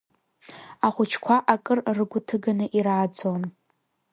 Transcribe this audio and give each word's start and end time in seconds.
Ахәыҷқәа 0.87 1.35
акыр 1.53 1.79
ргәы 1.97 2.19
ҭыганы 2.27 2.65
ирааӡон. 2.77 3.43